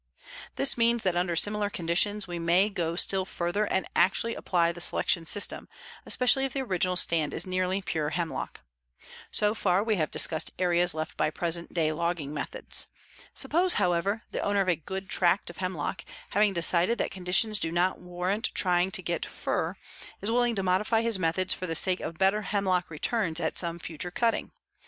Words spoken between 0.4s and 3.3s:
This means that under similar conditions we may go still